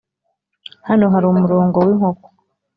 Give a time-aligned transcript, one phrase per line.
[0.87, 2.27] hano hari umurongo winkoko